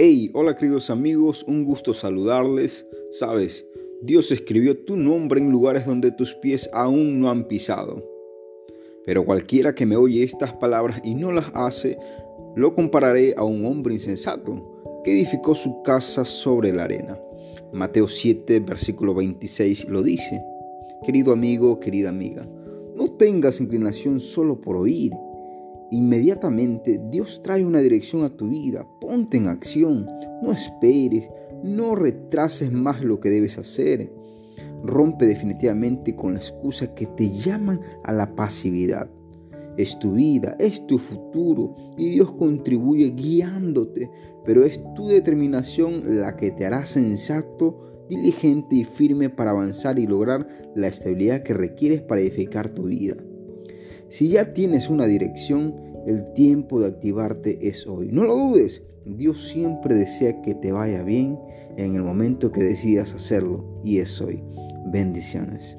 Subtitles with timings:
[0.00, 2.86] Hey, hola queridos amigos, un gusto saludarles.
[3.10, 3.66] Sabes,
[4.02, 8.08] Dios escribió tu nombre en lugares donde tus pies aún no han pisado.
[9.04, 11.98] Pero cualquiera que me oye estas palabras y no las hace,
[12.54, 17.18] lo compararé a un hombre insensato que edificó su casa sobre la arena.
[17.72, 20.40] Mateo 7, versículo 26 lo dice.
[21.04, 22.48] Querido amigo, querida amiga,
[22.94, 25.10] no tengas inclinación solo por oír
[25.90, 28.86] Inmediatamente Dios trae una dirección a tu vida.
[29.00, 30.06] Ponte en acción.
[30.42, 31.28] No esperes.
[31.62, 34.12] No retrases más lo que debes hacer.
[34.84, 39.10] Rompe definitivamente con la excusa que te llaman a la pasividad.
[39.76, 44.10] Es tu vida, es tu futuro y Dios contribuye guiándote,
[44.44, 50.06] pero es tu determinación la que te hará sensato, diligente y firme para avanzar y
[50.06, 53.16] lograr la estabilidad que requieres para edificar tu vida.
[54.08, 55.74] Si ya tienes una dirección,
[56.06, 58.08] el tiempo de activarte es hoy.
[58.10, 61.38] No lo dudes, Dios siempre desea que te vaya bien
[61.76, 64.42] en el momento que decidas hacerlo y es hoy.
[64.90, 65.76] Bendiciones.